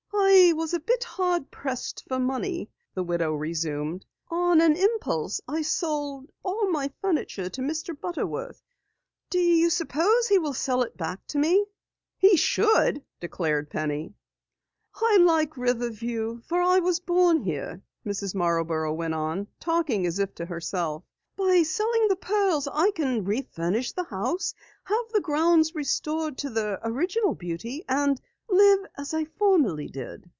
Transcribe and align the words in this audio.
"I 0.33 0.53
was 0.53 0.73
a 0.73 0.79
bit 0.79 1.03
hard 1.03 1.51
pressed 1.51 2.05
for 2.07 2.17
money," 2.17 2.69
the 2.93 3.03
widow 3.03 3.33
resumed. 3.33 4.05
"On 4.29 4.61
an 4.61 4.75
impulse 4.77 5.41
I 5.47 5.61
sold 5.61 6.31
all 6.43 6.69
my 6.69 6.91
furniture 7.01 7.49
to 7.49 7.61
Mr. 7.61 7.99
Butterworth. 7.99 8.61
Do 9.29 9.39
you 9.39 9.69
suppose 9.69 10.27
he 10.27 10.39
will 10.39 10.53
sell 10.53 10.83
it 10.83 10.95
back 10.95 11.25
to 11.27 11.37
me?" 11.37 11.65
"He 12.17 12.37
should," 12.37 13.03
declared 13.19 13.69
Penny. 13.69 14.13
"I 14.95 15.17
like 15.17 15.57
Riverview 15.57 16.41
for 16.45 16.61
I 16.61 16.79
was 16.79 16.99
born 16.99 17.41
here," 17.41 17.81
Mrs. 18.05 18.33
Marborough 18.33 18.93
went 18.93 19.13
on, 19.13 19.47
talking 19.59 20.05
as 20.05 20.17
if 20.17 20.33
to 20.35 20.45
herself. 20.45 21.03
"By 21.35 21.63
selling 21.63 22.07
the 22.07 22.15
pearls 22.15 22.67
I 22.71 22.91
can 22.91 23.25
refurnish 23.25 23.93
the 23.93 24.05
house, 24.05 24.53
have 24.85 25.09
the 25.13 25.21
grounds 25.21 25.75
restored 25.75 26.37
to 26.39 26.49
their 26.49 26.79
original 26.83 27.35
beauty, 27.35 27.83
and 27.89 28.19
live 28.49 28.79
as 28.97 29.13
I 29.13 29.23
formerly 29.23 29.87
did!" 29.87 30.29